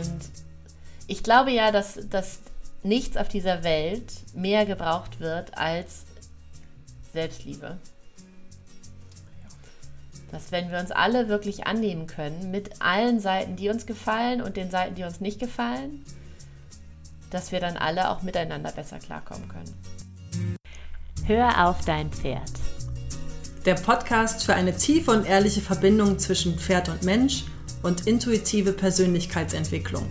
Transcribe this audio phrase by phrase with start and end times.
[0.00, 0.20] Und
[1.06, 2.40] ich glaube ja, dass, dass
[2.82, 6.04] nichts auf dieser Welt mehr gebraucht wird als
[7.12, 7.78] Selbstliebe.
[10.30, 14.56] Dass wenn wir uns alle wirklich annehmen können, mit allen Seiten, die uns gefallen und
[14.56, 16.04] den Seiten, die uns nicht gefallen,
[17.30, 19.74] dass wir dann alle auch miteinander besser klarkommen können.
[21.26, 22.50] Hör auf dein Pferd.
[23.66, 27.44] Der Podcast für eine tiefe und ehrliche Verbindung zwischen Pferd und Mensch
[27.82, 30.10] und intuitive Persönlichkeitsentwicklung.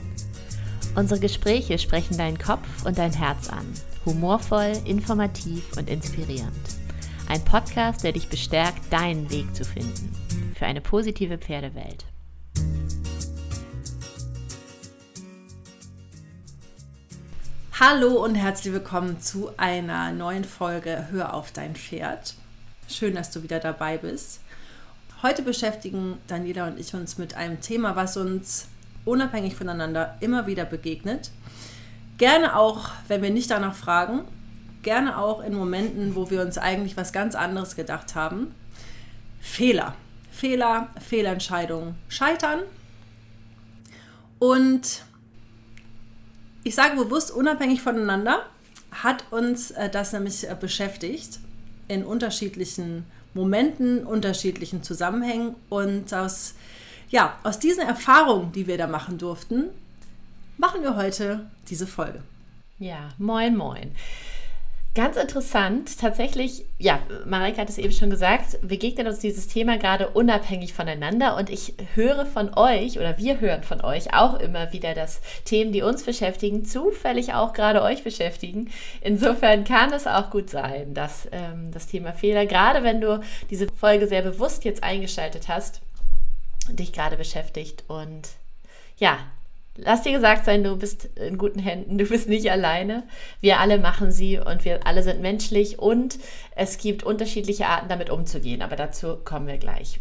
[0.96, 3.66] Unsere Gespräche sprechen deinen Kopf und dein Herz an.
[4.06, 6.52] Humorvoll, informativ und inspirierend.
[7.28, 10.12] Ein Podcast, der dich bestärkt, deinen Weg zu finden.
[10.58, 12.06] Für eine positive Pferdewelt.
[17.80, 22.34] Hallo und herzlich willkommen zu einer neuen Folge Hör auf dein Pferd.
[22.90, 24.42] Schön, dass du wieder dabei bist.
[25.22, 28.70] Heute beschäftigen Daniela und ich uns mit einem Thema, was uns
[29.04, 31.32] unabhängig voneinander immer wieder begegnet.
[32.18, 34.22] Gerne auch, wenn wir nicht danach fragen,
[34.82, 38.56] gerne auch in Momenten, wo wir uns eigentlich was ganz anderes gedacht haben.
[39.42, 39.94] Fehler.
[40.32, 42.62] Fehler, Fehlentscheidungen, Scheitern.
[44.40, 45.04] Und
[46.64, 48.46] ich sage bewusst unabhängig voneinander,
[48.92, 51.40] hat uns äh, das nämlich äh, beschäftigt
[51.90, 55.56] in unterschiedlichen Momenten, unterschiedlichen Zusammenhängen.
[55.70, 56.56] Und aus,
[57.10, 59.66] ja, aus diesen Erfahrungen, die wir da machen durften,
[60.58, 62.22] machen wir heute diese Folge.
[62.80, 63.92] Ja, moin, moin.
[64.96, 70.10] Ganz interessant, tatsächlich, ja, Marika hat es eben schon gesagt, begegnet uns dieses Thema gerade
[70.10, 71.38] unabhängig voneinander.
[71.38, 75.72] Und ich höre von euch oder wir hören von euch auch immer wieder, dass Themen,
[75.72, 78.72] die uns beschäftigen, zufällig auch gerade euch beschäftigen.
[79.02, 83.22] Insofern kann es auch gut sein, dass ähm, das Thema Fehler, gerade wenn du
[83.52, 85.82] diese Folge sehr bewusst jetzt eingeschaltet hast,
[86.68, 87.84] dich gerade beschäftigt.
[87.88, 88.30] Und
[88.98, 89.20] ja,
[89.84, 93.04] Lass dir gesagt sein, du bist in guten Händen, du bist nicht alleine.
[93.42, 96.20] Wir alle machen sie und wir alle sind menschlich und
[96.56, 100.00] es gibt unterschiedliche Arten, damit umzugehen, aber dazu kommen wir gleich.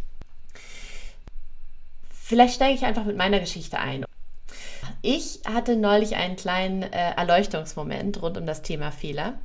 [2.10, 4.04] Vielleicht steige ich einfach mit meiner Geschichte ein.
[5.02, 9.38] Ich hatte neulich einen kleinen äh, Erleuchtungsmoment rund um das Thema Fehler.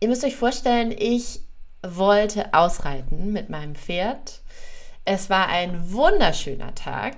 [0.00, 1.40] Ihr müsst euch vorstellen, ich
[1.82, 4.40] wollte ausreiten mit meinem Pferd.
[5.04, 7.16] Es war ein wunderschöner Tag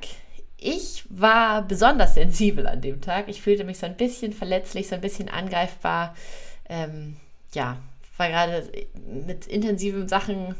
[0.62, 3.28] ich war besonders sensibel an dem Tag.
[3.28, 6.14] Ich fühlte mich so ein bisschen verletzlich, so ein bisschen angreifbar.
[6.68, 7.16] Ähm,
[7.52, 7.78] ja,
[8.16, 10.54] war gerade mit intensiven Sachen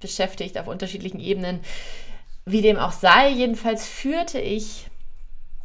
[0.00, 1.60] beschäftigt auf unterschiedlichen Ebenen.
[2.44, 4.88] Wie dem auch sei, jedenfalls führte ich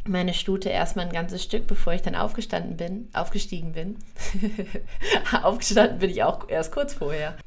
[0.05, 3.97] meine Stute erstmal ein ganzes Stück, bevor ich dann aufgestanden bin, aufgestiegen bin.
[5.43, 7.37] aufgestanden bin ich auch erst kurz vorher.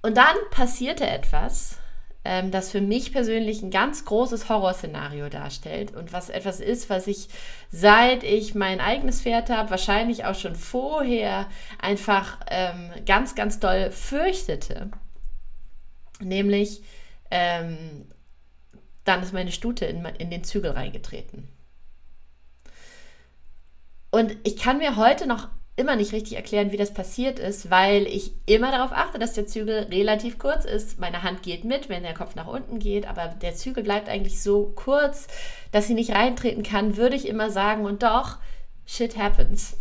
[0.00, 1.78] Und dann passierte etwas,
[2.24, 7.06] ähm, das für mich persönlich ein ganz großes Horrorszenario darstellt und was etwas ist, was
[7.06, 7.28] ich
[7.70, 11.48] seit ich mein eigenes Pferd habe, wahrscheinlich auch schon vorher
[11.78, 14.90] einfach ähm, ganz, ganz doll fürchtete.
[16.20, 16.82] Nämlich,
[17.30, 18.06] ähm,
[19.04, 21.48] dann ist meine Stute in, in den Zügel reingetreten.
[24.10, 28.06] Und ich kann mir heute noch immer nicht richtig erklären, wie das passiert ist, weil
[28.06, 31.00] ich immer darauf achte, dass der Zügel relativ kurz ist.
[31.00, 34.40] Meine Hand geht mit, wenn der Kopf nach unten geht, aber der Zügel bleibt eigentlich
[34.40, 35.26] so kurz,
[35.72, 37.84] dass sie nicht reintreten kann, würde ich immer sagen.
[37.86, 38.38] Und doch,
[38.86, 39.76] shit happens.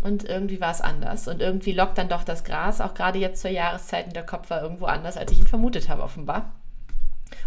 [0.00, 1.26] Und irgendwie war es anders.
[1.26, 4.50] Und irgendwie lockt dann doch das Gras, auch gerade jetzt zur Jahreszeit, und der Kopf
[4.50, 6.52] war irgendwo anders, als ich ihn vermutet habe, offenbar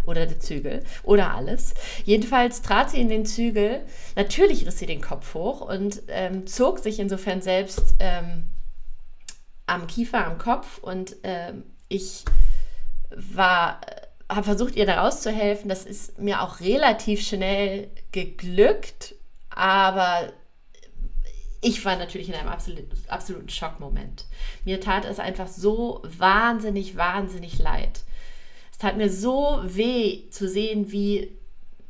[0.08, 1.74] oder der Zügel oder alles.
[2.04, 3.82] Jedenfalls trat sie in den Zügel.
[4.16, 8.44] Natürlich riss sie den Kopf hoch und ähm, zog sich insofern selbst ähm,
[9.66, 12.24] am Kiefer, am Kopf und ähm, ich
[13.10, 15.68] war äh, habe versucht, ihr da rauszuhelfen.
[15.68, 19.14] Das ist mir auch relativ schnell geglückt,
[19.50, 20.32] aber
[21.60, 24.26] ich war natürlich in einem absoluten Schockmoment.
[24.64, 28.02] Mir tat es einfach so wahnsinnig, wahnsinnig leid.
[28.78, 31.32] Es tat mir so weh zu sehen, wie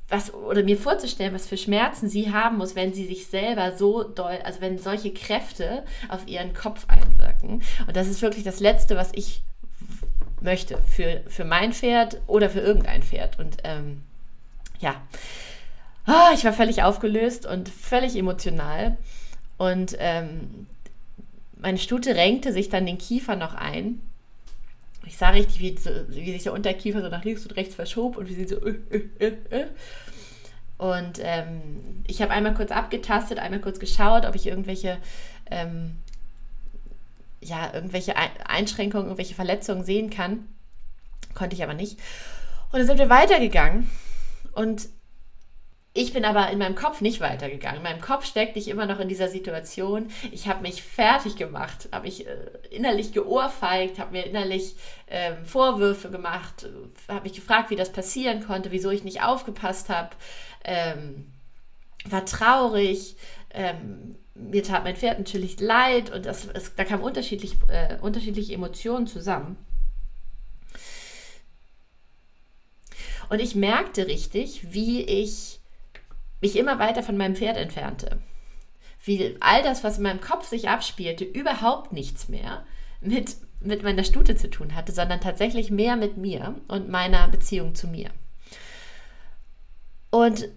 [0.08, 4.04] was oder mir vorzustellen, was für Schmerzen sie haben muss, wenn sie sich selber so
[4.04, 7.62] doll, also wenn solche Kräfte auf ihren Kopf einwirken.
[7.86, 9.42] Und das ist wirklich das Letzte, was ich
[10.40, 13.38] möchte für, für mein Pferd oder für irgendein Pferd.
[13.38, 14.00] Und ähm,
[14.80, 14.94] ja,
[16.06, 18.96] oh, ich war völlig aufgelöst und völlig emotional.
[19.58, 20.66] Und ähm,
[21.54, 24.00] meine Stute renkte sich dann den Kiefer noch ein
[25.08, 25.76] ich sah richtig, wie,
[26.08, 28.56] wie sich der Unterkiefer so nach links und rechts verschob und wie sie so.
[28.64, 29.66] Äh, äh, äh,
[30.76, 34.98] und ähm, ich habe einmal kurz abgetastet, einmal kurz geschaut, ob ich irgendwelche,
[35.50, 35.96] ähm,
[37.40, 38.14] ja, irgendwelche
[38.46, 40.46] Einschränkungen, irgendwelche Verletzungen sehen kann.
[41.34, 41.98] Konnte ich aber nicht.
[42.70, 43.90] Und dann sind wir weitergegangen.
[44.52, 44.88] Und
[45.94, 47.78] ich bin aber in meinem Kopf nicht weitergegangen.
[47.78, 50.08] In meinem Kopf steckte ich immer noch in dieser Situation.
[50.30, 52.36] Ich habe mich fertig gemacht, habe mich äh,
[52.70, 54.76] innerlich geohrfeigt, habe mir innerlich
[55.06, 56.68] äh, Vorwürfe gemacht,
[57.08, 60.10] habe mich gefragt, wie das passieren konnte, wieso ich nicht aufgepasst habe,
[60.64, 61.32] ähm,
[62.04, 63.16] war traurig.
[63.50, 68.54] Ähm, mir tat mein Pferd natürlich leid und das, es, da kamen unterschiedlich, äh, unterschiedliche
[68.54, 69.56] Emotionen zusammen.
[73.30, 75.57] Und ich merkte richtig, wie ich
[76.40, 78.20] mich immer weiter von meinem Pferd entfernte.
[79.04, 82.64] Wie all das, was in meinem Kopf sich abspielte, überhaupt nichts mehr
[83.00, 87.74] mit, mit meiner Stute zu tun hatte, sondern tatsächlich mehr mit mir und meiner Beziehung
[87.74, 88.10] zu mir.
[90.10, 90.48] Und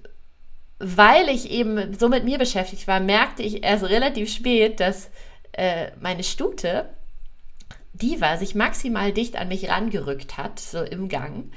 [0.79, 5.11] weil ich eben so mit mir beschäftigt war, merkte ich erst relativ spät, dass
[5.51, 6.89] äh, meine Stute,
[7.93, 11.51] die war, sich maximal dicht an mich rangerückt hat, so im Gang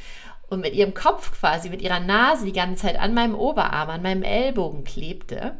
[0.54, 4.02] und mit ihrem Kopf quasi, mit ihrer Nase die ganze Zeit an meinem Oberarm, an
[4.02, 5.56] meinem Ellbogen klebte.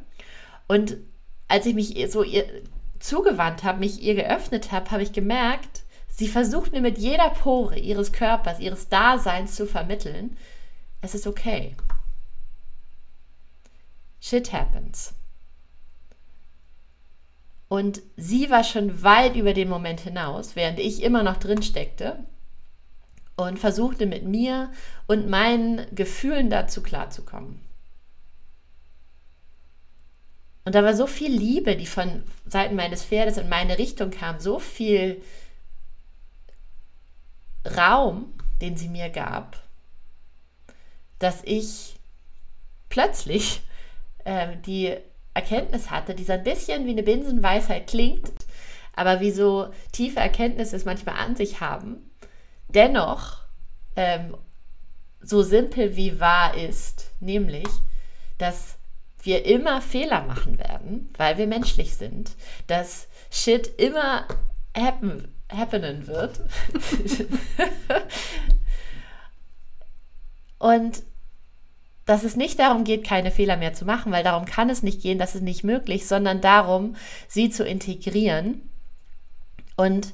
[0.67, 0.97] Und
[1.49, 2.47] als ich mich so ihr
[2.99, 7.77] zugewandt habe, mich ihr geöffnet habe, habe ich gemerkt, sie versucht mir mit jeder Pore
[7.77, 10.37] ihres Körpers, ihres Daseins zu vermitteln,
[11.03, 11.77] es ist okay.
[14.21, 15.13] Shit happens.
[17.69, 22.25] Und sie war schon weit über den Moment hinaus, während ich immer noch drin steckte
[23.37, 24.73] und versuchte mit mir
[25.07, 27.61] und meinen Gefühlen dazu klarzukommen.
[30.65, 34.41] Und da war so viel Liebe, die von Seiten meines Pferdes in meine Richtung kam,
[34.41, 35.21] so viel
[37.77, 39.63] Raum, den sie mir gab,
[41.19, 41.97] dass ich
[42.89, 43.63] plötzlich
[44.25, 44.97] äh, die
[45.35, 48.33] Erkenntnis hatte, die so ein bisschen wie eine Binsenweisheit klingt,
[48.95, 52.11] aber wie so tiefe Erkenntnisse es manchmal an sich haben,
[52.75, 53.39] dennoch
[53.97, 54.37] ähm,
[55.21, 57.69] so simpel wie wahr ist, nämlich,
[58.39, 58.77] dass
[59.23, 62.33] wir immer Fehler machen werden, weil wir menschlich sind,
[62.67, 64.27] dass Shit immer
[64.77, 66.41] happen, happenen wird.
[70.59, 71.03] Und
[72.07, 75.01] dass es nicht darum geht, keine Fehler mehr zu machen, weil darum kann es nicht
[75.01, 76.97] gehen, das ist nicht möglich, sondern darum,
[77.29, 78.69] sie zu integrieren
[79.77, 80.13] und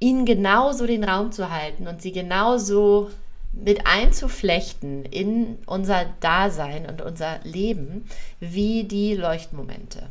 [0.00, 3.10] ihnen genauso den Raum zu halten und sie genauso
[3.52, 8.08] mit einzuflechten in unser Dasein und unser Leben
[8.40, 10.08] wie die Leuchtmomente.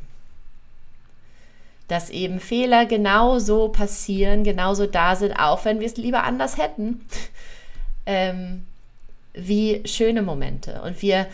[1.88, 7.06] Dass eben Fehler genauso passieren, genauso da sind, auch wenn wir es lieber anders hätten,
[8.06, 8.66] ähm,
[9.34, 10.82] wie schöne Momente.
[10.84, 11.28] Und wir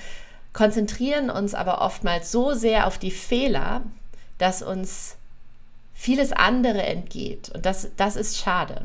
[0.53, 3.81] konzentrieren uns aber oftmals so sehr auf die Fehler,
[4.37, 5.17] dass uns
[5.95, 7.49] vieles andere entgeht.
[7.49, 8.83] Und das, das ist schade.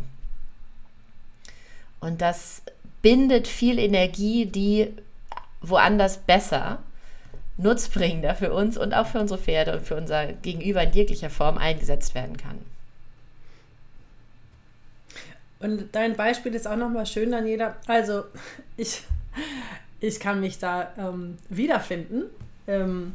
[2.01, 2.63] Und das
[3.03, 4.95] bindet viel Energie, die
[5.61, 6.79] woanders besser
[7.59, 11.59] nutzbringender für uns und auch für unsere Pferde und für unser Gegenüber in jeglicher Form
[11.59, 12.59] eingesetzt werden kann.
[15.59, 17.77] Und dein Beispiel ist auch nochmal schön, Daniela.
[17.87, 18.25] Also,
[18.79, 19.03] ich,
[20.01, 22.25] ich kann mich da ähm, wiederfinden.
[22.67, 23.15] Ähm,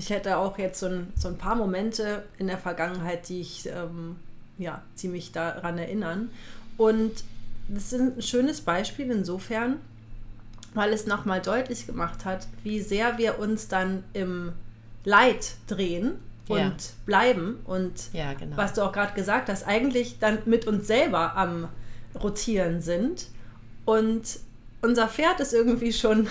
[0.00, 3.66] ich hätte auch jetzt so ein, so ein paar Momente in der Vergangenheit, die ich,
[3.66, 4.16] ähm,
[4.56, 6.30] ja, die mich daran erinnern.
[6.78, 7.22] Und
[7.68, 9.76] das ist ein schönes Beispiel insofern,
[10.72, 14.52] weil es nochmal deutlich gemacht hat, wie sehr wir uns dann im
[15.04, 16.12] Leid drehen
[16.48, 16.74] und ja.
[17.04, 17.58] bleiben.
[17.66, 18.56] Und ja, genau.
[18.56, 21.68] was du auch gerade gesagt hast, eigentlich dann mit uns selber am
[22.18, 23.26] Rotieren sind.
[23.84, 24.38] Und
[24.80, 26.26] unser Pferd ist irgendwie schon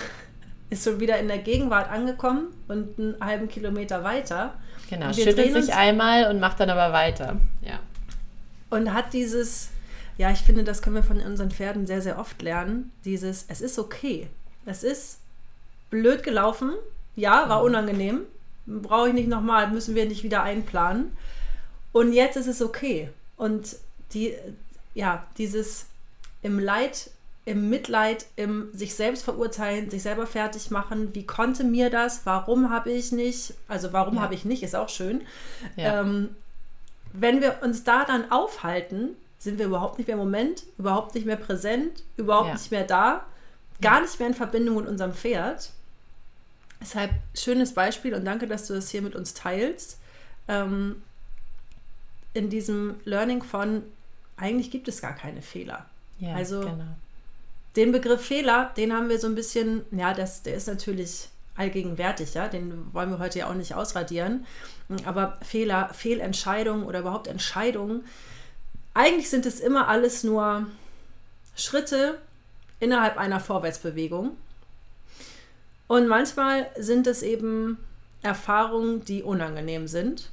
[0.70, 4.54] ist schon wieder in der Gegenwart angekommen und einen halben Kilometer weiter.
[4.88, 7.36] Genau, schüttelt sich einmal und macht dann aber weiter.
[7.60, 7.80] Ja.
[8.70, 9.70] Und hat dieses,
[10.16, 13.60] ja, ich finde, das können wir von unseren Pferden sehr, sehr oft lernen, dieses, es
[13.60, 14.28] ist okay.
[14.64, 15.18] Es ist
[15.90, 16.72] blöd gelaufen,
[17.16, 17.66] ja, war mhm.
[17.66, 18.20] unangenehm,
[18.66, 21.16] brauche ich nicht nochmal, müssen wir nicht wieder einplanen.
[21.92, 23.10] Und jetzt ist es okay.
[23.36, 23.76] Und
[24.12, 24.34] die,
[24.94, 25.86] ja, dieses
[26.42, 27.10] im Leid
[27.44, 31.14] im Mitleid, im sich selbst verurteilen, sich selber fertig machen.
[31.14, 32.24] Wie konnte mir das?
[32.24, 33.54] Warum habe ich nicht?
[33.66, 34.20] Also warum ja.
[34.20, 35.22] habe ich nicht, ist auch schön.
[35.76, 36.00] Ja.
[36.00, 36.30] Ähm,
[37.12, 41.26] wenn wir uns da dann aufhalten, sind wir überhaupt nicht mehr im Moment, überhaupt nicht
[41.26, 42.54] mehr präsent, überhaupt ja.
[42.54, 43.24] nicht mehr da,
[43.80, 45.70] gar nicht mehr in Verbindung mit unserem Pferd.
[46.80, 49.98] Deshalb schönes Beispiel und danke, dass du das hier mit uns teilst.
[50.46, 51.02] Ähm,
[52.32, 53.82] in diesem Learning von,
[54.36, 55.86] eigentlich gibt es gar keine Fehler.
[56.18, 56.84] Ja, also genau
[57.76, 62.34] den Begriff Fehler, den haben wir so ein bisschen, ja, das, der ist natürlich allgegenwärtig,
[62.34, 64.46] ja, den wollen wir heute ja auch nicht ausradieren.
[65.04, 68.04] Aber Fehler, Fehlentscheidungen oder überhaupt Entscheidungen,
[68.94, 70.66] eigentlich sind es immer alles nur
[71.54, 72.18] Schritte
[72.80, 74.36] innerhalb einer Vorwärtsbewegung.
[75.86, 77.78] Und manchmal sind es eben
[78.22, 80.30] Erfahrungen, die unangenehm sind,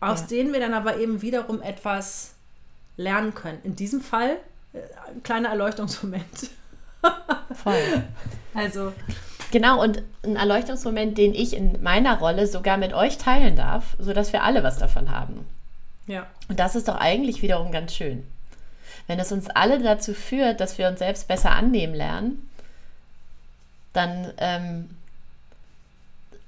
[0.00, 0.26] aus Ja.
[0.28, 2.34] denen wir dann aber eben wiederum etwas
[2.96, 3.58] lernen können.
[3.64, 4.38] In diesem Fall
[4.72, 4.78] äh,
[5.08, 6.50] ein kleiner Erleuchtungsmoment.
[7.54, 8.04] Voll.
[8.54, 8.92] Also,
[9.50, 14.32] Genau, und ein Erleuchtungsmoment, den ich in meiner Rolle sogar mit euch teilen darf, sodass
[14.32, 15.46] wir alle was davon haben.
[16.06, 16.26] ja.
[16.48, 18.24] Und das ist doch eigentlich wiederum ganz schön.
[19.06, 22.48] Wenn es uns alle dazu führt, dass wir uns selbst besser annehmen lernen,
[23.92, 24.90] dann ähm,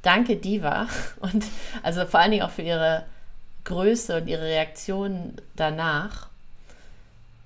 [0.03, 0.87] danke Diva
[1.21, 1.45] und
[1.83, 3.05] also vor allen Dingen auch für ihre
[3.65, 6.29] Größe und ihre Reaktion danach.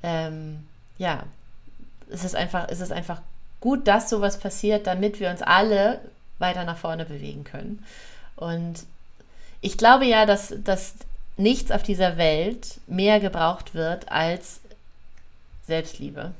[0.02, 0.66] Ähm,
[0.98, 1.24] ja,
[2.10, 3.20] es ist einfach, es ist einfach
[3.60, 6.00] gut, dass sowas passiert, damit wir uns alle
[6.38, 7.84] weiter nach vorne bewegen können.
[8.36, 8.84] Und
[9.60, 10.94] ich glaube ja, dass, dass
[11.36, 14.60] nichts auf dieser Welt mehr gebraucht wird als
[15.66, 16.32] Selbstliebe.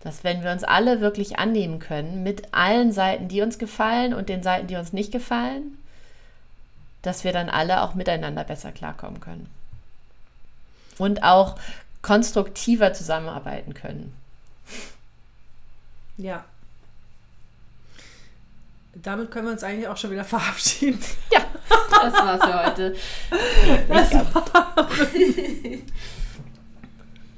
[0.00, 4.28] Dass wenn wir uns alle wirklich annehmen können, mit allen Seiten, die uns gefallen und
[4.28, 5.78] den Seiten, die uns nicht gefallen,
[7.00, 9.48] dass wir dann alle auch miteinander besser klarkommen können.
[10.98, 11.56] Und auch
[12.04, 14.12] konstruktiver zusammenarbeiten können.
[16.18, 16.44] Ja.
[18.94, 21.00] Damit können wir uns eigentlich auch schon wieder verabschieden.
[21.32, 21.40] Ja,
[21.90, 22.94] das war's für heute.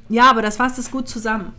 [0.08, 1.52] Ja, aber das fasst es gut zusammen.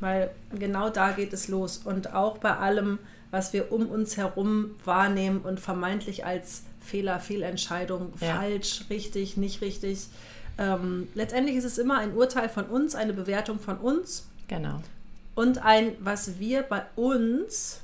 [0.00, 1.78] Weil genau da geht es los.
[1.78, 2.98] Und auch bei allem,
[3.30, 8.36] was wir um uns herum wahrnehmen und vermeintlich als Fehler, Fehlentscheidung, Ja.
[8.36, 10.08] falsch, richtig, nicht richtig.
[10.58, 14.80] Ähm, letztendlich ist es immer ein Urteil von uns, eine Bewertung von uns Genau.
[15.34, 17.80] und ein, was wir bei uns,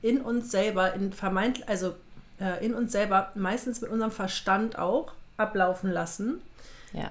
[0.00, 1.94] in uns selber, in vermeintlich, also
[2.40, 6.40] äh, in uns selber, meistens mit unserem Verstand auch ablaufen lassen
[6.92, 7.10] Ja.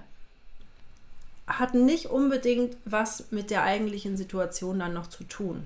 [1.48, 5.64] hat nicht unbedingt was mit der eigentlichen Situation dann noch zu tun.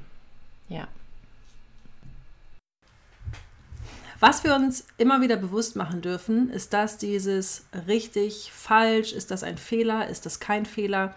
[0.69, 0.87] Ja.
[4.19, 9.43] Was wir uns immer wieder bewusst machen dürfen, ist, dass dieses richtig, falsch, ist das
[9.43, 11.13] ein Fehler, ist das kein Fehler,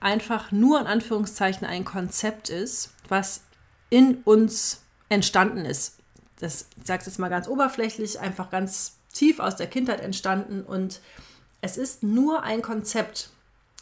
[0.00, 3.42] einfach nur in Anführungszeichen ein Konzept ist, was
[3.90, 5.98] in uns entstanden ist.
[6.40, 11.00] Das ich sage jetzt mal ganz oberflächlich, einfach ganz tief aus der Kindheit entstanden und
[11.60, 13.30] es ist nur ein Konzept.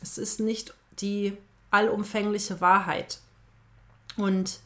[0.02, 1.36] Es ist nicht die
[1.70, 3.18] allumfängliche Wahrheit.
[4.16, 4.60] Und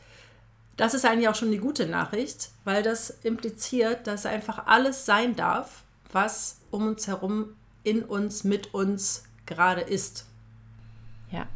[0.81, 5.37] das ist eigentlich auch schon die gute Nachricht, weil das impliziert, dass einfach alles sein
[5.37, 7.51] darf, was um uns herum,
[7.83, 10.25] in uns, mit uns gerade ist.
[11.31, 11.47] Ja.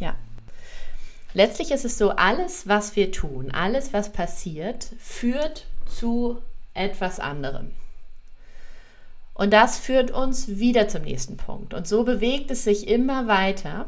[0.00, 0.16] Ja.
[1.32, 6.42] Letztlich ist es so, alles, was wir tun, alles, was passiert, führt zu
[6.74, 7.70] etwas anderem.
[9.34, 11.72] Und das führt uns wieder zum nächsten Punkt.
[11.72, 13.86] Und so bewegt es sich immer weiter.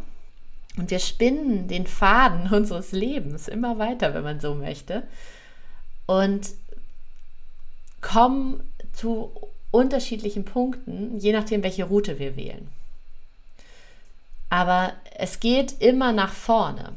[0.80, 5.02] Und wir spinnen den Faden unseres Lebens immer weiter, wenn man so möchte.
[6.06, 6.48] Und
[8.00, 8.62] kommen
[8.94, 9.30] zu
[9.70, 12.66] unterschiedlichen Punkten, je nachdem, welche Route wir wählen.
[14.48, 16.94] Aber es geht immer nach vorne.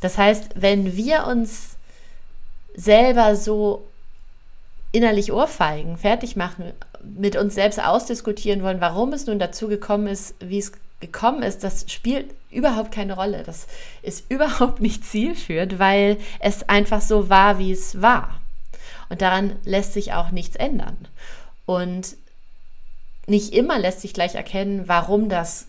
[0.00, 1.76] Das heißt, wenn wir uns
[2.74, 3.86] selber so
[4.90, 10.34] innerlich Ohrfeigen fertig machen, mit uns selbst ausdiskutieren wollen, warum es nun dazu gekommen ist,
[10.40, 13.42] wie es gekommen ist, das spielt überhaupt keine Rolle.
[13.42, 13.66] Das
[14.02, 18.40] ist überhaupt nicht zielführend, weil es einfach so war, wie es war.
[19.08, 20.96] Und daran lässt sich auch nichts ändern.
[21.66, 22.16] Und
[23.26, 25.66] nicht immer lässt sich gleich erkennen, warum das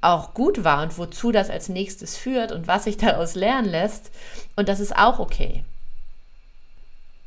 [0.00, 4.10] auch gut war und wozu das als nächstes führt und was sich daraus lernen lässt.
[4.56, 5.64] Und das ist auch okay.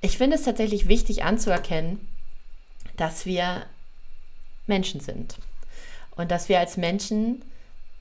[0.01, 2.07] Ich finde es tatsächlich wichtig anzuerkennen,
[2.97, 3.63] dass wir
[4.67, 5.37] Menschen sind
[6.15, 7.43] und dass wir als Menschen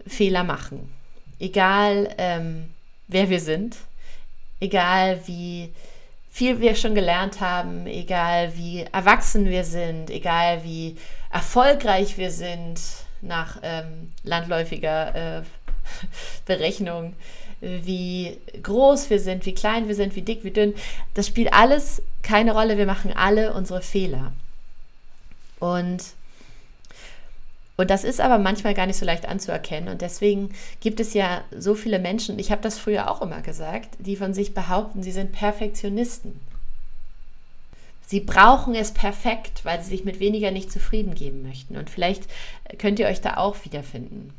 [0.07, 0.93] Fehler machen.
[1.39, 2.71] Egal, ähm,
[3.09, 3.77] wer wir sind,
[4.61, 5.73] egal wie
[6.31, 10.97] viel wir schon gelernt haben, egal wie erwachsen wir sind, egal wie
[11.31, 12.81] erfolgreich wir sind
[13.21, 15.43] nach ähm, landläufiger äh,
[16.47, 17.15] Berechnung,
[17.61, 20.75] wie groß wir sind, wie klein wir sind, wie dick, wie dünn.
[21.15, 22.77] Das spielt alles keine Rolle.
[22.77, 24.33] Wir machen alle unsere Fehler.
[25.61, 26.03] Und,
[27.77, 29.89] und das ist aber manchmal gar nicht so leicht anzuerkennen.
[29.89, 30.51] Und deswegen
[30.81, 34.35] gibt es ja so viele Menschen, ich habe das früher auch immer gesagt, die von
[34.35, 36.41] sich behaupten, sie sind Perfektionisten.
[38.07, 41.79] Sie brauchen es perfekt, weil sie sich mit weniger nicht zufrieden geben möchten.
[41.79, 42.25] Und vielleicht
[42.77, 44.35] könnt ihr euch da auch wiederfinden.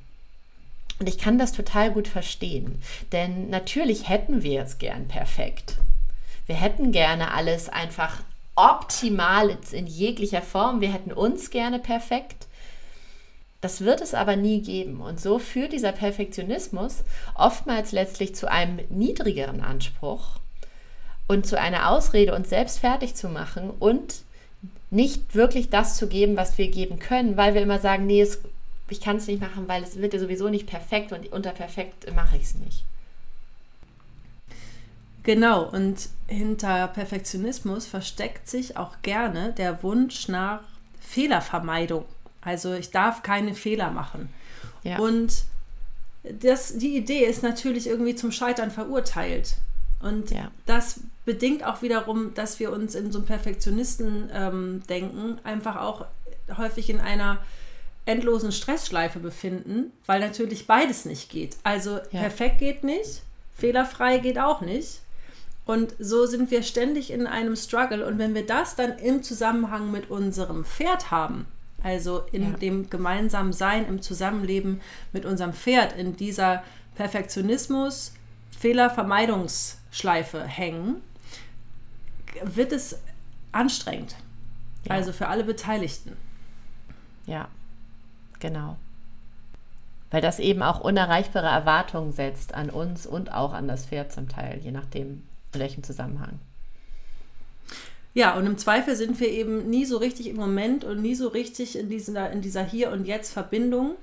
[0.99, 5.77] Und ich kann das total gut verstehen, denn natürlich hätten wir es gern perfekt.
[6.45, 8.21] Wir hätten gerne alles einfach
[8.55, 10.81] optimal in jeglicher Form.
[10.81, 12.47] Wir hätten uns gerne perfekt.
[13.63, 14.99] Das wird es aber nie geben.
[14.99, 20.39] Und so führt dieser Perfektionismus oftmals letztlich zu einem niedrigeren Anspruch
[21.29, 24.15] und zu einer Ausrede, uns selbst fertig zu machen und
[24.91, 28.41] nicht wirklich das zu geben, was wir geben können, weil wir immer sagen, nee, es,
[28.89, 32.13] ich kann es nicht machen, weil es wird ja sowieso nicht perfekt und unter perfekt
[32.13, 32.83] mache ich es nicht.
[35.23, 40.59] Genau, und hinter Perfektionismus versteckt sich auch gerne der Wunsch nach
[40.99, 42.03] Fehlervermeidung.
[42.43, 44.29] Also ich darf keine Fehler machen.
[44.83, 44.99] Ja.
[44.99, 45.45] Und
[46.23, 49.55] das, die Idee ist natürlich irgendwie zum Scheitern verurteilt.
[50.01, 50.51] Und ja.
[50.65, 56.05] das bedingt auch wiederum, dass wir uns in so einem Perfektionisten-Denken ähm, einfach auch
[56.57, 57.39] häufig in einer
[58.05, 61.55] endlosen Stressschleife befinden, weil natürlich beides nicht geht.
[61.63, 62.19] Also ja.
[62.19, 63.21] perfekt geht nicht,
[63.55, 64.99] fehlerfrei geht auch nicht.
[65.65, 68.05] Und so sind wir ständig in einem Struggle.
[68.05, 71.47] Und wenn wir das dann im Zusammenhang mit unserem Pferd haben,
[71.83, 72.57] also in ja.
[72.57, 76.63] dem gemeinsamen Sein, im Zusammenleben mit unserem Pferd, in dieser
[76.95, 78.13] Perfektionismus,
[78.57, 81.01] Fehlervermeidungsschleife hängen,
[82.43, 82.99] wird es
[83.51, 84.15] anstrengend.
[84.85, 84.95] Ja.
[84.95, 86.15] Also für alle Beteiligten.
[87.25, 87.47] Ja,
[88.39, 88.77] genau.
[90.11, 94.29] Weil das eben auch unerreichbare Erwartungen setzt an uns und auch an das Pferd zum
[94.29, 95.23] Teil, je nachdem,
[95.53, 96.39] in welchem Zusammenhang.
[98.13, 101.27] Ja, und im Zweifel sind wir eben nie so richtig im Moment und nie so
[101.27, 103.95] richtig in dieser, in dieser Hier- und Jetzt-Verbindung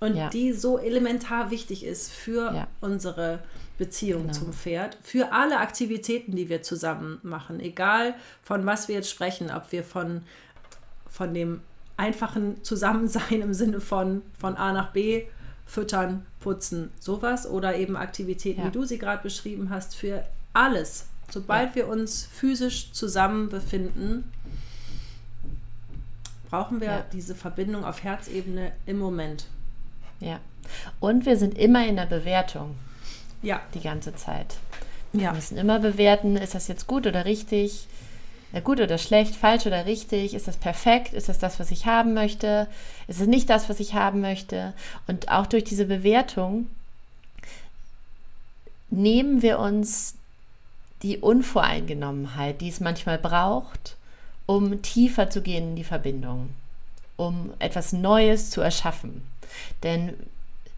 [0.00, 0.28] und ja.
[0.30, 2.66] die so elementar wichtig ist für ja.
[2.80, 3.38] unsere
[3.78, 4.34] Beziehung genau.
[4.34, 9.50] zum Pferd, für alle Aktivitäten, die wir zusammen machen, egal von was wir jetzt sprechen,
[9.50, 10.22] ob wir von,
[11.08, 11.60] von dem
[11.96, 15.26] einfachen Zusammensein im Sinne von von A nach B,
[15.66, 18.66] füttern, putzen, sowas oder eben Aktivitäten, ja.
[18.66, 21.76] wie du sie gerade beschrieben hast, für alles Sobald ja.
[21.76, 24.30] wir uns physisch zusammen befinden,
[26.50, 27.04] brauchen wir ja.
[27.10, 29.46] diese Verbindung auf Herzebene im Moment.
[30.20, 30.40] Ja.
[31.00, 32.74] Und wir sind immer in der Bewertung.
[33.40, 33.62] Ja.
[33.72, 34.56] Die ganze Zeit.
[35.14, 35.20] Ja.
[35.20, 37.86] Wir müssen immer bewerten, ist das jetzt gut oder richtig?
[38.64, 40.34] Gut oder schlecht, falsch oder richtig?
[40.34, 41.14] Ist das perfekt?
[41.14, 42.68] Ist das das, was ich haben möchte?
[43.08, 44.74] Ist es nicht das, was ich haben möchte?
[45.06, 46.66] Und auch durch diese Bewertung
[48.90, 50.16] nehmen wir uns
[51.02, 53.96] die Unvoreingenommenheit, die es manchmal braucht,
[54.46, 56.50] um tiefer zu gehen in die Verbindung,
[57.16, 59.22] um etwas Neues zu erschaffen.
[59.82, 60.14] Denn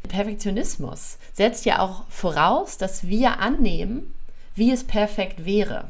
[0.08, 4.14] Perfektionismus setzt ja auch voraus, dass wir annehmen,
[4.54, 5.88] wie es perfekt wäre.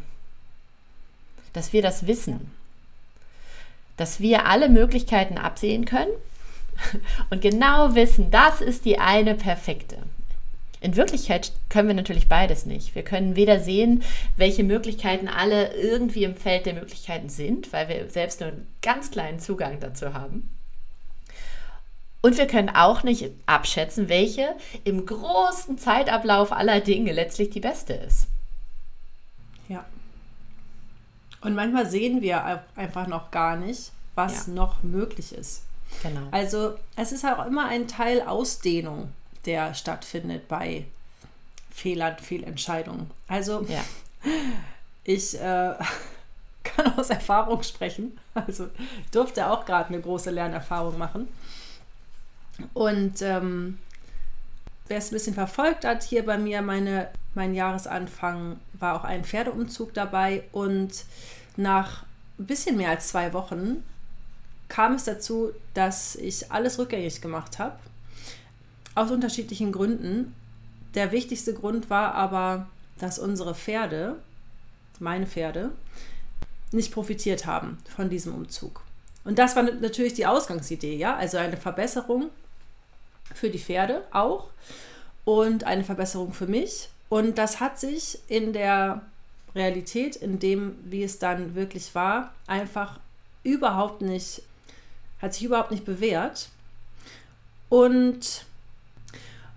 [1.52, 2.50] Dass wir das wissen.
[3.96, 6.12] Dass wir alle Möglichkeiten absehen können
[7.30, 9.98] und genau wissen, das ist die eine perfekte.
[10.84, 12.94] In Wirklichkeit können wir natürlich beides nicht.
[12.94, 14.02] Wir können weder sehen,
[14.36, 19.10] welche Möglichkeiten alle irgendwie im Feld der Möglichkeiten sind, weil wir selbst nur einen ganz
[19.10, 20.50] kleinen Zugang dazu haben.
[22.20, 27.94] Und wir können auch nicht abschätzen, welche im großen Zeitablauf aller Dinge letztlich die beste
[27.94, 28.26] ist.
[29.70, 29.86] Ja.
[31.40, 34.52] Und manchmal sehen wir einfach noch gar nicht, was ja.
[34.52, 35.62] noch möglich ist.
[36.02, 36.28] Genau.
[36.30, 39.08] Also es ist auch immer ein Teil Ausdehnung
[39.46, 40.84] der stattfindet bei
[41.70, 43.10] Fehlern, Fehlentscheidungen.
[43.28, 43.84] Also ja.
[45.04, 45.74] ich äh,
[46.64, 48.18] kann aus Erfahrung sprechen.
[48.34, 48.68] Also
[49.04, 51.28] ich durfte auch gerade eine große Lernerfahrung machen.
[52.72, 53.78] Und ähm,
[54.86, 59.24] wer es ein bisschen verfolgt hat, hier bei mir meine, mein Jahresanfang war auch ein
[59.24, 61.04] Pferdeumzug dabei und
[61.56, 62.04] nach
[62.38, 63.82] ein bisschen mehr als zwei Wochen
[64.68, 67.78] kam es dazu, dass ich alles rückgängig gemacht habe
[68.94, 70.34] aus unterschiedlichen Gründen.
[70.94, 74.16] Der wichtigste Grund war aber, dass unsere Pferde,
[75.00, 75.70] meine Pferde,
[76.72, 78.82] nicht profitiert haben von diesem Umzug.
[79.24, 82.30] Und das war natürlich die Ausgangsidee, ja, also eine Verbesserung
[83.34, 84.50] für die Pferde auch
[85.24, 86.88] und eine Verbesserung für mich.
[87.08, 89.02] Und das hat sich in der
[89.54, 92.98] Realität, in dem, wie es dann wirklich war, einfach
[93.44, 94.42] überhaupt nicht,
[95.20, 96.48] hat sich überhaupt nicht bewährt.
[97.68, 98.46] Und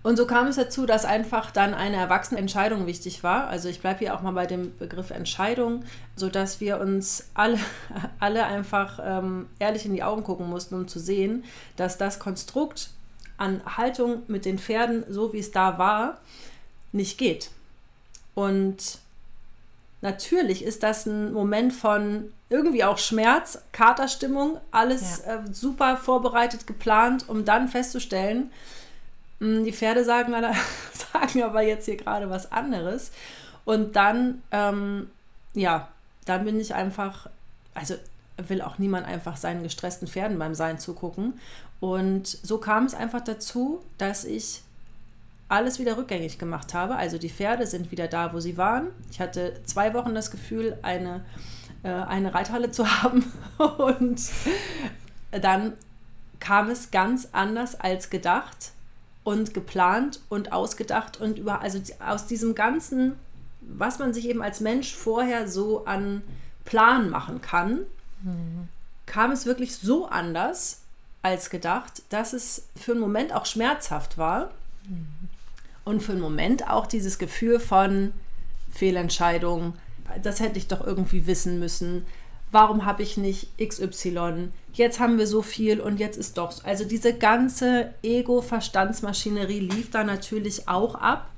[0.08, 3.48] und so kam es dazu, dass einfach dann eine erwachsene Entscheidung wichtig war.
[3.48, 5.84] Also ich bleibe hier auch mal bei dem Begriff Entscheidung,
[6.16, 7.58] sodass wir uns alle,
[8.18, 11.44] alle einfach ähm, ehrlich in die Augen gucken mussten, um zu sehen,
[11.76, 12.88] dass das Konstrukt
[13.36, 16.22] an Haltung mit den Pferden, so wie es da war,
[16.90, 17.50] nicht geht.
[18.34, 19.00] Und
[20.00, 25.34] natürlich ist das ein Moment von irgendwie auch Schmerz, Katerstimmung, alles ja.
[25.34, 28.50] äh, super vorbereitet, geplant, um dann festzustellen,
[29.40, 30.32] die Pferde sagen,
[31.12, 33.12] sagen aber jetzt hier gerade was anderes.
[33.64, 35.10] Und dann, ähm,
[35.54, 35.88] ja,
[36.24, 37.28] dann bin ich einfach,
[37.74, 37.94] also
[38.36, 41.34] will auch niemand einfach seinen gestressten Pferden beim Sein zugucken.
[41.80, 44.62] Und so kam es einfach dazu, dass ich
[45.48, 46.96] alles wieder rückgängig gemacht habe.
[46.96, 48.88] Also die Pferde sind wieder da, wo sie waren.
[49.10, 51.24] Ich hatte zwei Wochen das Gefühl, eine,
[51.82, 53.24] äh, eine Reithalle zu haben.
[53.58, 54.20] Und
[55.30, 55.72] dann
[56.40, 58.72] kam es ganz anders als gedacht
[59.28, 63.16] und geplant und ausgedacht und über, also aus diesem ganzen,
[63.60, 66.22] was man sich eben als Mensch vorher so an
[66.64, 67.80] Plan machen kann,
[68.22, 68.68] mhm.
[69.06, 70.82] kam es wirklich so anders
[71.22, 74.50] als gedacht, dass es für einen Moment auch schmerzhaft war.
[74.88, 75.28] Mhm
[75.88, 78.12] und für einen Moment auch dieses Gefühl von
[78.70, 79.72] Fehlentscheidung,
[80.22, 82.04] das hätte ich doch irgendwie wissen müssen.
[82.50, 84.48] Warum habe ich nicht XY?
[84.72, 86.64] Jetzt haben wir so viel und jetzt ist doch so.
[86.64, 91.28] Also diese ganze Ego-Verstandsmaschinerie lief da natürlich auch ab.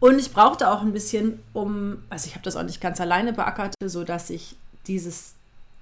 [0.00, 3.32] Und ich brauchte auch ein bisschen, um, also ich habe das auch nicht ganz alleine
[3.32, 4.56] beackert, sodass ich
[4.88, 5.34] dieses,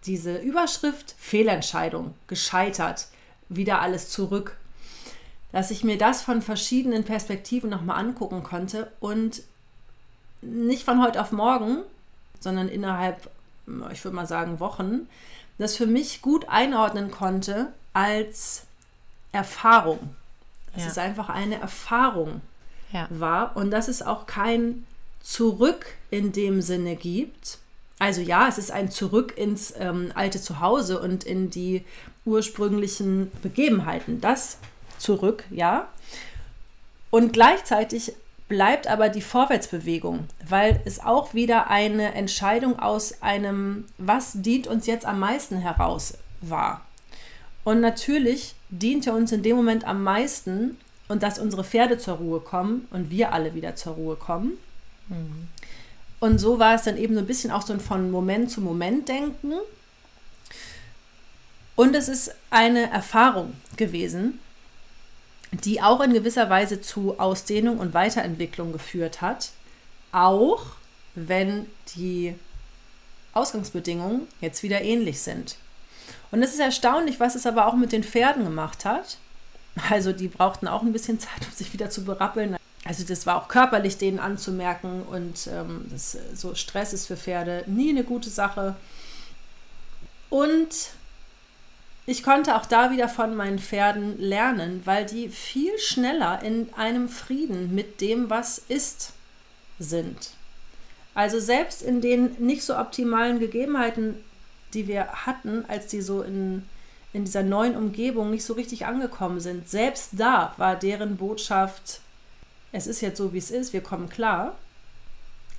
[0.05, 3.09] diese Überschrift Fehlentscheidung, gescheitert,
[3.49, 4.57] wieder alles zurück
[5.53, 9.43] dass ich mir das von verschiedenen Perspektiven nochmal angucken konnte und
[10.43, 11.79] nicht von heute auf morgen,
[12.39, 13.31] sondern innerhalb,
[13.93, 15.09] ich würde mal sagen, Wochen,
[15.59, 18.65] das für mich gut einordnen konnte als
[19.33, 20.15] Erfahrung.
[20.75, 20.91] Dass ja.
[20.91, 22.41] es einfach eine Erfahrung
[22.93, 23.07] ja.
[23.11, 24.87] war und dass es auch kein
[25.21, 27.59] Zurück in dem Sinne gibt.
[27.99, 31.85] Also ja, es ist ein Zurück ins ähm, alte Zuhause und in die
[32.25, 34.21] ursprünglichen Begebenheiten.
[34.21, 34.59] Das
[34.99, 35.89] zurück, ja.
[37.11, 38.15] Und gleichzeitig
[38.51, 44.87] bleibt aber die Vorwärtsbewegung, weil es auch wieder eine Entscheidung aus einem, was dient uns
[44.87, 46.83] jetzt am meisten heraus war.
[47.63, 52.17] Und natürlich dient er uns in dem Moment am meisten und dass unsere Pferde zur
[52.17, 54.59] Ruhe kommen und wir alle wieder zur Ruhe kommen.
[55.09, 55.49] Mhm.
[56.19, 58.61] Und so war es dann eben so ein bisschen auch so ein von Moment zu
[58.61, 59.55] Moment denken.
[61.77, 64.41] Und es ist eine Erfahrung gewesen,
[65.53, 69.51] die auch in gewisser Weise zu Ausdehnung und Weiterentwicklung geführt hat,
[70.13, 70.63] auch
[71.15, 72.35] wenn die
[73.33, 75.57] Ausgangsbedingungen jetzt wieder ähnlich sind.
[76.31, 79.19] Und es ist erstaunlich, was es aber auch mit den Pferden gemacht hat.
[79.89, 82.57] Also die brauchten auch ein bisschen Zeit, um sich wieder zu berappeln.
[82.85, 87.65] Also das war auch körperlich denen anzumerken und ähm, das, so Stress ist für Pferde
[87.67, 88.75] nie eine gute Sache.
[90.29, 90.69] Und
[92.11, 97.09] ich konnte auch da wieder von meinen Pferden lernen, weil die viel schneller in einem
[97.09, 99.13] Frieden mit dem, was ist,
[99.79, 100.33] sind.
[101.15, 104.17] Also selbst in den nicht so optimalen Gegebenheiten,
[104.75, 106.67] die wir hatten, als die so in,
[107.13, 112.01] in dieser neuen Umgebung nicht so richtig angekommen sind, selbst da war deren Botschaft,
[112.73, 114.57] es ist jetzt so, wie es ist, wir kommen klar.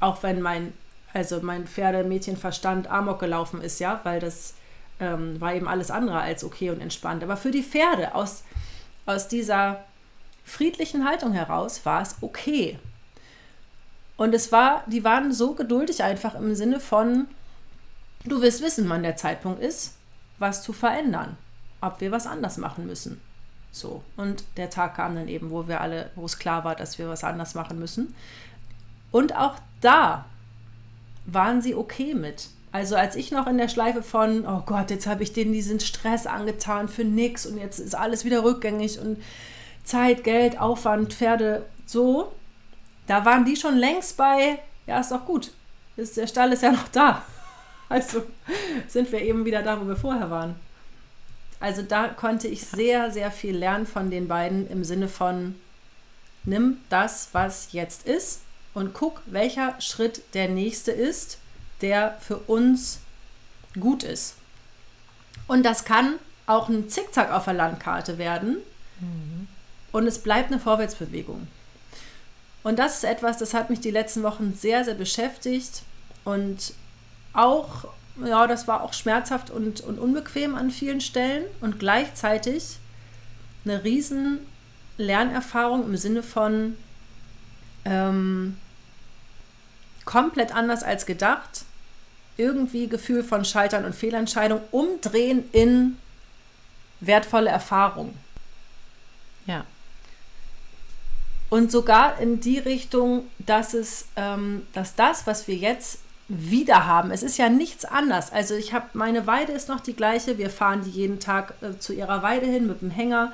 [0.01, 0.73] Auch wenn mein,
[1.13, 4.55] also mein Pferdemädchenverstand amok gelaufen ist, ja, weil das
[5.01, 7.23] ähm, war eben alles andere als okay und entspannt.
[7.23, 8.43] Aber für die Pferde aus,
[9.05, 9.83] aus dieser
[10.45, 12.79] friedlichen Haltung heraus war es okay.
[14.15, 17.27] Und es war, die waren so geduldig einfach im Sinne von,
[18.23, 19.95] du wirst wissen, wann der Zeitpunkt ist,
[20.37, 21.37] was zu verändern,
[21.81, 23.19] ob wir was anders machen müssen.
[23.71, 24.03] So.
[24.17, 27.09] Und der Tag kam dann eben, wo wir alle, wo es klar war, dass wir
[27.09, 28.13] was anders machen müssen.
[29.11, 30.25] Und auch da
[31.25, 32.49] waren sie okay mit.
[32.71, 35.79] Also als ich noch in der Schleife von, oh Gott, jetzt habe ich denen diesen
[35.79, 39.21] Stress angetan für nix und jetzt ist alles wieder rückgängig und
[39.83, 42.31] Zeit, Geld, Aufwand, Pferde, so,
[43.07, 45.51] da waren die schon längst bei, ja, ist doch gut.
[45.97, 47.23] Ist, der Stall ist ja noch da.
[47.89, 48.23] Also
[48.87, 50.55] sind wir eben wieder da, wo wir vorher waren.
[51.59, 55.55] Also da konnte ich sehr, sehr viel lernen von den beiden im Sinne von,
[56.45, 61.40] nimm das, was jetzt ist und guck, welcher Schritt der nächste ist
[61.81, 62.99] der für uns
[63.79, 64.35] gut ist.
[65.47, 66.15] Und das kann
[66.45, 68.57] auch ein Zickzack auf der Landkarte werden.
[68.99, 69.47] Mhm.
[69.91, 71.47] Und es bleibt eine Vorwärtsbewegung.
[72.63, 75.83] Und das ist etwas, das hat mich die letzten Wochen sehr, sehr beschäftigt.
[76.23, 76.73] Und
[77.33, 77.85] auch,
[78.23, 81.45] ja, das war auch schmerzhaft und, und unbequem an vielen Stellen.
[81.59, 82.77] Und gleichzeitig
[83.65, 84.39] eine riesen
[84.97, 86.77] Lernerfahrung im Sinne von
[87.85, 88.57] ähm,
[90.05, 91.65] komplett anders als gedacht
[92.41, 95.97] irgendwie Gefühl von Scheitern und Fehlentscheidung umdrehen in
[96.99, 98.13] wertvolle Erfahrung.
[99.45, 99.65] Ja.
[101.49, 107.11] Und sogar in die Richtung, dass es, ähm, dass das, was wir jetzt wieder haben,
[107.11, 108.31] es ist ja nichts anders.
[108.31, 110.37] Also ich habe, meine Weide ist noch die gleiche.
[110.37, 113.33] Wir fahren die jeden Tag äh, zu ihrer Weide hin mit dem Hänger.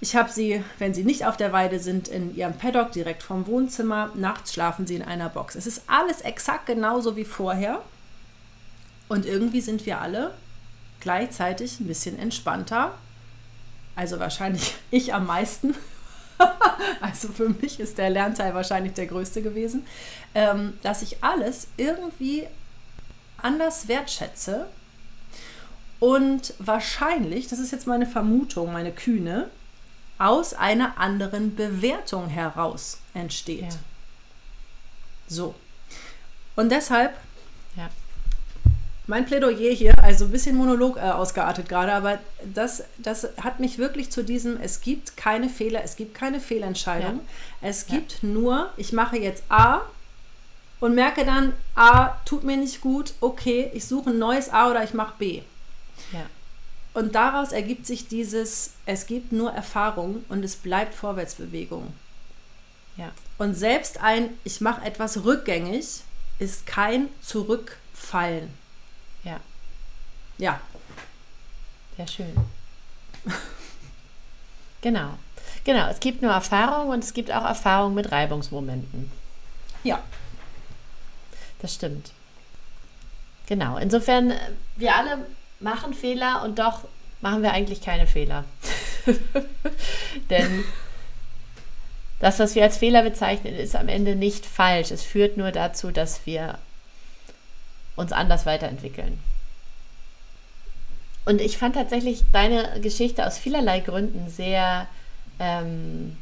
[0.00, 3.46] Ich habe sie, wenn sie nicht auf der Weide sind, in ihrem Paddock direkt vom
[3.46, 4.10] Wohnzimmer.
[4.14, 5.54] Nachts schlafen sie in einer Box.
[5.54, 7.82] Es ist alles exakt genauso wie vorher.
[9.08, 10.34] Und irgendwie sind wir alle
[11.00, 12.94] gleichzeitig ein bisschen entspannter.
[13.94, 15.74] Also wahrscheinlich ich am meisten.
[17.00, 19.86] also für mich ist der Lernteil wahrscheinlich der größte gewesen,
[20.34, 22.46] ähm, dass ich alles irgendwie
[23.38, 24.66] anders wertschätze
[25.98, 29.48] und wahrscheinlich, das ist jetzt meine Vermutung, meine Kühne,
[30.18, 33.62] aus einer anderen Bewertung heraus entsteht.
[33.62, 33.78] Ja.
[35.28, 35.54] So.
[36.54, 37.14] Und deshalb
[37.76, 37.90] ja.
[39.06, 43.78] mein Plädoyer hier, also ein bisschen Monolog äh, ausgeartet gerade, aber das, das hat mich
[43.78, 47.20] wirklich zu diesem, es gibt keine Fehler, es gibt keine Fehlentscheidung.
[47.60, 47.68] Ja.
[47.68, 49.82] Es gibt nur, ich mache jetzt A
[50.80, 54.82] und merke dann, A tut mir nicht gut, okay, ich suche ein neues A oder
[54.82, 55.42] ich mache B.
[56.12, 56.24] Ja.
[56.96, 61.92] Und daraus ergibt sich dieses, es gibt nur Erfahrung und es bleibt Vorwärtsbewegung.
[62.96, 63.12] Ja.
[63.36, 66.00] Und selbst ein, ich mache etwas rückgängig,
[66.38, 68.48] ist kein Zurückfallen.
[69.24, 69.40] Ja.
[70.38, 70.58] Ja.
[71.98, 72.34] Sehr schön.
[74.80, 75.18] genau.
[75.64, 79.12] Genau, es gibt nur Erfahrung und es gibt auch Erfahrung mit Reibungsmomenten.
[79.84, 80.02] Ja.
[81.60, 82.12] Das stimmt.
[83.44, 83.76] Genau.
[83.76, 85.26] Insofern, äh, wir alle
[85.60, 86.84] machen Fehler und doch
[87.20, 88.44] machen wir eigentlich keine Fehler.
[90.30, 90.64] Denn
[92.20, 94.90] das, was wir als Fehler bezeichnen, ist am Ende nicht falsch.
[94.90, 96.58] Es führt nur dazu, dass wir
[97.94, 99.18] uns anders weiterentwickeln.
[101.24, 104.86] Und ich fand tatsächlich deine Geschichte aus vielerlei Gründen sehr,
[105.40, 106.16] ähm,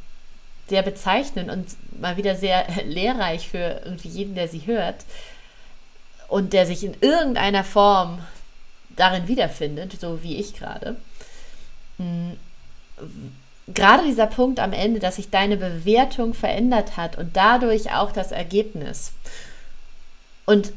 [0.68, 1.66] sehr bezeichnend und
[2.01, 5.05] mal wieder sehr lehrreich für irgendwie jeden, der sie hört
[6.29, 8.20] und der sich in irgendeiner Form
[8.96, 10.96] darin wiederfindet, so wie ich gerade.
[11.98, 12.37] Hm,
[13.68, 18.33] gerade dieser Punkt am Ende, dass sich deine Bewertung verändert hat und dadurch auch das
[18.33, 19.12] Ergebnis.
[20.46, 20.72] Und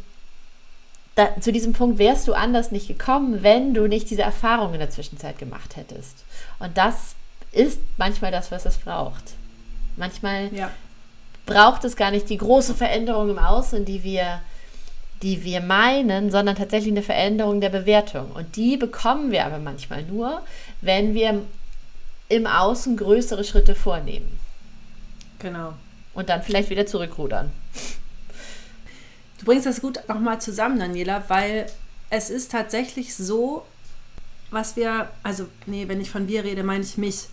[1.16, 4.80] da, zu diesem Punkt wärst du anders nicht gekommen, wenn du nicht diese Erfahrung in
[4.80, 6.24] der Zwischenzeit gemacht hättest.
[6.60, 7.16] Und das
[7.52, 9.24] ist manchmal das, was es braucht.
[9.96, 10.70] Manchmal ja.
[11.48, 14.42] braucht es gar nicht die große Veränderung im Außen, die wir
[15.22, 18.32] die wir meinen, sondern tatsächlich eine Veränderung der Bewertung.
[18.32, 20.42] Und die bekommen wir aber manchmal nur,
[20.82, 21.42] wenn wir
[22.30, 24.40] im Außen größere Schritte vornehmen.
[25.40, 25.74] Genau.
[26.14, 27.52] Und dann vielleicht wieder zurückrudern.
[29.40, 31.68] Du bringst das gut nochmal zusammen, Daniela, weil
[32.10, 33.66] es ist tatsächlich so,
[34.50, 37.28] was wir, also, nee, wenn ich von wir rede, meine ich mich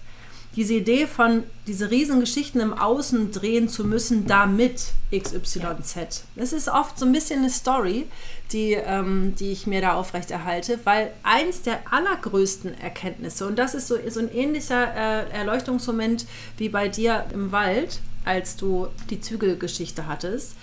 [0.57, 6.25] diese Idee von diese Riesengeschichten im Außen drehen zu müssen, damit XYZ.
[6.37, 8.07] Das ist oft so ein bisschen eine Story,
[8.53, 13.89] die, ähm, die ich mir da aufrechterhalte, weil eins der allergrößten Erkenntnisse, und das ist
[13.89, 20.07] so, so ein ähnlicher äh, Erleuchtungsmoment wie bei dir im Wald, als du die Zügelgeschichte
[20.07, 20.55] hattest,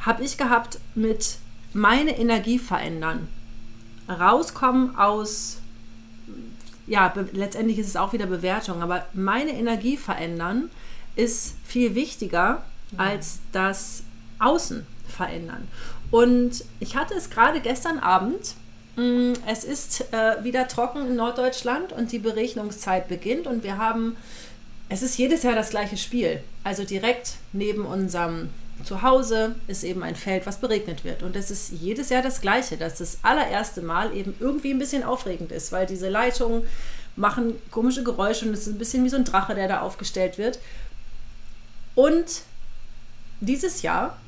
[0.00, 1.36] habe ich gehabt mit
[1.72, 3.28] meine Energie verändern.
[4.08, 5.58] Rauskommen aus
[6.86, 10.70] ja, letztendlich ist es auch wieder Bewertung, aber meine Energie verändern
[11.16, 12.98] ist viel wichtiger ja.
[12.98, 14.02] als das
[14.38, 15.68] Außen verändern.
[16.10, 18.54] Und ich hatte es gerade gestern Abend.
[18.96, 24.16] Mm, es ist äh, wieder trocken in Norddeutschland und die Beregnungszeit beginnt und wir haben,
[24.88, 26.40] es ist jedes Jahr das gleiche Spiel.
[26.62, 28.50] Also direkt neben unserem
[28.82, 31.22] zu Hause ist eben ein Feld, was beregnet wird.
[31.22, 35.04] Und es ist jedes Jahr das Gleiche, dass das allererste Mal eben irgendwie ein bisschen
[35.04, 36.64] aufregend ist, weil diese Leitungen
[37.16, 40.38] machen komische Geräusche und es ist ein bisschen wie so ein Drache, der da aufgestellt
[40.38, 40.58] wird.
[41.94, 42.42] Und
[43.40, 44.18] dieses Jahr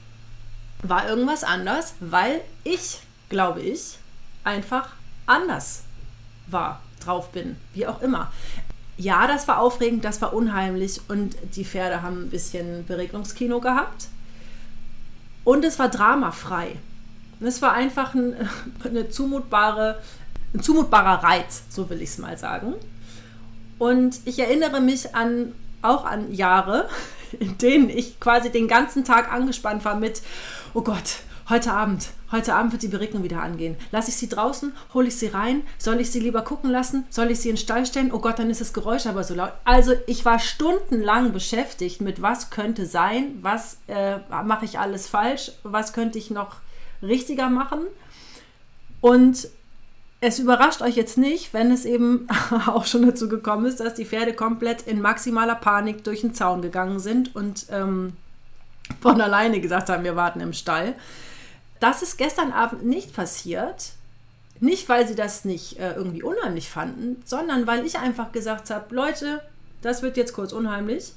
[0.83, 3.99] war irgendwas anders, weil ich, glaube ich,
[4.45, 4.95] einfach
[5.27, 5.83] anders
[6.47, 8.33] war, drauf bin, wie auch immer.
[8.97, 14.09] Ja, das war aufregend, das war unheimlich und die Pferde haben ein bisschen Beregnungskino gehabt.
[15.47, 16.77] Und es war dramafrei.
[17.41, 18.35] Es war einfach ein,
[18.85, 20.03] eine zumutbare,
[20.53, 22.75] ein zumutbarer Reiz, so will ich es mal sagen.
[23.79, 26.89] Und ich erinnere mich an auch an Jahre,
[27.39, 30.21] in denen ich quasi den ganzen Tag angespannt war mit,
[30.75, 33.77] oh Gott, heute Abend, heute Abend wird die Beregnung wieder angehen.
[33.93, 34.73] Lasse ich sie draußen?
[34.95, 35.63] Hole ich sie rein?
[35.79, 37.07] Soll ich sie lieber gucken lassen?
[37.11, 38.13] Soll ich sie in den Stall stellen?
[38.13, 39.53] Oh Gott, dann ist das Geräusch aber so laut.
[39.65, 45.53] Also ich war stundenlang beschäftigt mit, was könnte sein, was äh, mache ich alles falsch,
[45.63, 46.57] was könnte ich noch
[47.03, 47.81] richtiger machen.
[49.01, 49.49] Und
[50.21, 52.27] es überrascht euch jetzt nicht, wenn es eben
[52.67, 56.63] auch schon dazu gekommen ist, dass die Pferde komplett in maximaler Panik durch den Zaun
[56.63, 58.15] gegangen sind und ähm,
[59.01, 60.95] von alleine gesagt haben, wir warten im Stall.
[61.81, 63.93] Das ist gestern Abend nicht passiert.
[64.61, 68.95] Nicht, weil sie das nicht äh, irgendwie unheimlich fanden, sondern weil ich einfach gesagt habe,
[68.95, 69.43] Leute,
[69.83, 71.13] das wird jetzt kurz unheimlich.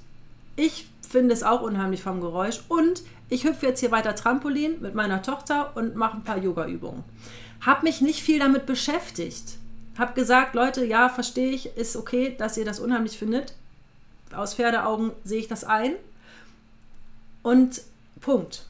[0.58, 4.96] Ich finde es auch unheimlich vom Geräusch und ich hüpfe jetzt hier weiter Trampolin mit
[4.96, 7.04] meiner Tochter und mache ein paar Yoga-Übungen.
[7.62, 9.58] habe mich nicht viel damit beschäftigt.
[9.98, 13.54] Habe gesagt, Leute, ja, verstehe ich, ist okay, dass ihr das unheimlich findet.
[14.34, 15.96] Aus Pferdeaugen sehe ich das ein.
[17.44, 17.82] Und
[18.22, 18.69] Punkt.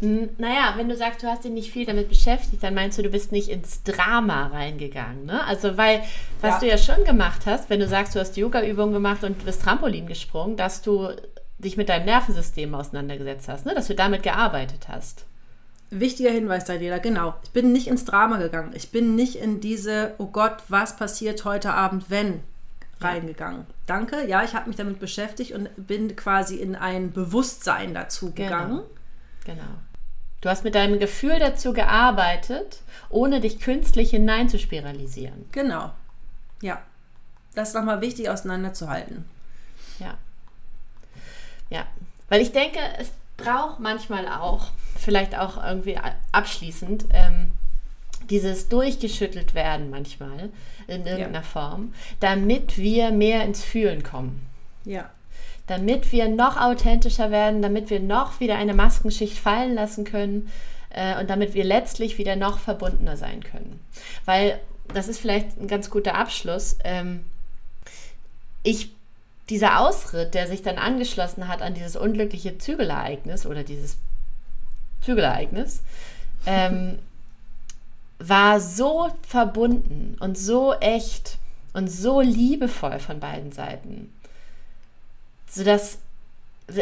[0.00, 3.10] Naja, wenn du sagst, du hast dich nicht viel damit beschäftigt, dann meinst du, du
[3.10, 5.26] bist nicht ins Drama reingegangen.
[5.26, 5.44] Ne?
[5.44, 6.02] Also, weil,
[6.40, 6.60] was ja.
[6.60, 9.62] du ja schon gemacht hast, wenn du sagst, du hast Yoga-Übungen gemacht und du bist
[9.62, 11.08] Trampolin gesprungen, dass du
[11.58, 13.74] dich mit deinem Nervensystem auseinandergesetzt hast, ne?
[13.74, 15.26] dass du damit gearbeitet hast.
[15.90, 17.34] Wichtiger Hinweis, Daniela, genau.
[17.44, 18.72] Ich bin nicht ins Drama gegangen.
[18.74, 22.40] Ich bin nicht in diese, oh Gott, was passiert heute Abend, wenn,
[23.02, 23.66] reingegangen.
[23.86, 28.48] Danke, ja, ich habe mich damit beschäftigt und bin quasi in ein Bewusstsein dazu genau.
[28.48, 28.76] gegangen.
[28.76, 28.88] Genau.
[29.44, 29.62] Genau.
[30.40, 35.46] Du hast mit deinem Gefühl dazu gearbeitet, ohne dich künstlich hineinzuspiralisieren.
[35.52, 35.92] Genau.
[36.60, 36.82] Ja.
[37.54, 39.24] Das ist nochmal wichtig auseinanderzuhalten.
[39.98, 40.18] Ja.
[41.70, 41.86] Ja.
[42.28, 45.98] Weil ich denke, es braucht manchmal auch, vielleicht auch irgendwie
[46.32, 47.52] abschließend, ähm,
[48.30, 50.50] dieses durchgeschüttelt werden manchmal
[50.86, 51.42] in irgendeiner ja.
[51.42, 54.46] Form, damit wir mehr ins Fühlen kommen.
[54.84, 55.10] Ja.
[55.72, 60.50] Damit wir noch authentischer werden, damit wir noch wieder eine Maskenschicht fallen lassen können
[60.90, 63.80] äh, und damit wir letztlich wieder noch verbundener sein können.
[64.26, 64.60] Weil,
[64.92, 67.24] das ist vielleicht ein ganz guter Abschluss, ähm,
[68.62, 68.90] ich
[69.48, 73.96] dieser Ausritt, der sich dann angeschlossen hat an dieses unglückliche Zügelereignis oder dieses
[75.00, 75.80] Zügelereignis,
[76.44, 76.98] ähm,
[78.18, 81.38] war so verbunden und so echt
[81.72, 84.12] und so liebevoll von beiden Seiten,
[85.52, 85.98] sodass,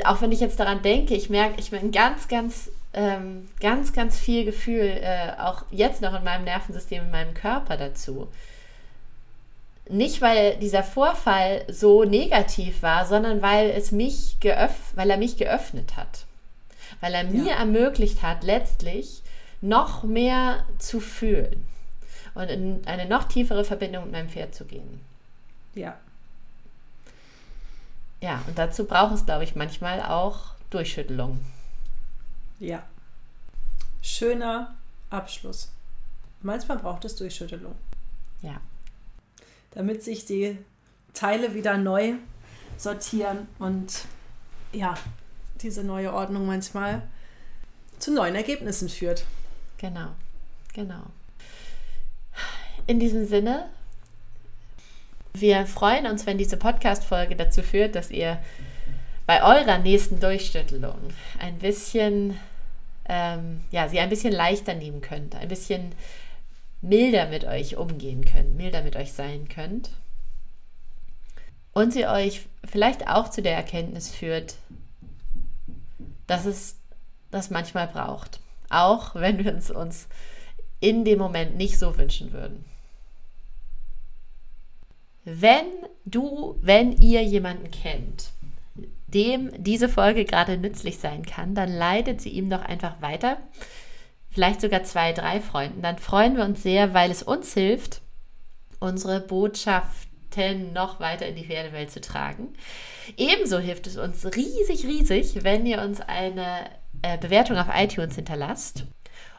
[0.04, 4.18] auch wenn ich jetzt daran denke, ich merke, ich bin ganz, ganz, ähm, ganz, ganz
[4.18, 8.28] viel Gefühl, äh, auch jetzt noch in meinem Nervensystem, in meinem Körper dazu.
[9.88, 15.36] Nicht, weil dieser Vorfall so negativ war, sondern weil es mich geöff weil er mich
[15.36, 16.26] geöffnet hat.
[17.00, 17.56] Weil er mir ja.
[17.56, 19.22] ermöglicht hat, letztlich
[19.60, 21.66] noch mehr zu fühlen
[22.34, 25.00] und in eine noch tiefere Verbindung mit meinem Pferd zu gehen.
[25.74, 25.96] Ja.
[28.20, 31.40] Ja, und dazu braucht es, glaube ich, manchmal auch Durchschüttelung.
[32.58, 32.82] Ja.
[34.02, 34.74] Schöner
[35.08, 35.72] Abschluss.
[36.42, 37.74] Manchmal braucht es Durchschüttelung.
[38.42, 38.60] Ja.
[39.72, 40.58] Damit sich die
[41.14, 42.14] Teile wieder neu
[42.76, 44.04] sortieren und
[44.72, 44.94] ja,
[45.60, 47.02] diese neue Ordnung manchmal
[47.98, 49.24] zu neuen Ergebnissen führt.
[49.78, 50.08] Genau,
[50.72, 51.02] genau.
[52.86, 53.68] In diesem Sinne,
[55.32, 58.38] wir freuen uns, wenn diese Podcast-Folge dazu führt, dass ihr
[59.26, 60.98] bei eurer nächsten Durchschüttelung
[61.38, 62.38] ein bisschen,
[63.08, 65.94] ähm, ja, sie ein bisschen leichter nehmen könnt, ein bisschen
[66.82, 69.90] milder mit euch umgehen könnt, milder mit euch sein könnt.
[71.72, 74.56] Und sie euch vielleicht auch zu der Erkenntnis führt,
[76.26, 76.76] dass es
[77.30, 78.40] das manchmal braucht.
[78.68, 80.08] Auch wenn wir es uns
[80.80, 82.64] in dem Moment nicht so wünschen würden.
[85.24, 85.66] Wenn
[86.04, 88.30] du, wenn ihr jemanden kennt,
[89.06, 93.38] dem diese Folge gerade nützlich sein kann, dann leitet sie ihm doch einfach weiter.
[94.30, 95.82] Vielleicht sogar zwei, drei Freunden.
[95.82, 98.00] Dann freuen wir uns sehr, weil es uns hilft,
[98.78, 102.54] unsere Botschaften noch weiter in die Pferdewelt zu tragen.
[103.16, 106.70] Ebenso hilft es uns riesig, riesig, wenn ihr uns eine
[107.02, 108.84] äh, Bewertung auf iTunes hinterlasst.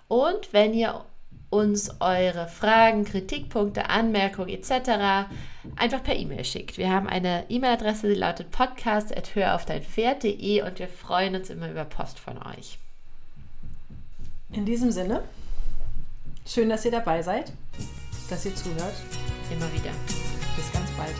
[0.09, 1.05] Und wenn ihr
[1.51, 5.29] uns eure Fragen, Kritikpunkte, Anmerkungen etc.
[5.75, 6.79] einfach per E-Mail schickt.
[6.79, 12.39] Wir haben eine E-Mail-Adresse, die lautet podcast.höraufdeinpferd.de und wir freuen uns immer über Post von
[12.39, 12.79] euch.
[14.53, 15.23] In diesem Sinne,
[16.47, 17.51] schön, dass ihr dabei seid,
[18.29, 18.95] dass ihr zuhört.
[19.51, 19.91] Immer wieder.
[20.55, 21.11] Bis ganz bald.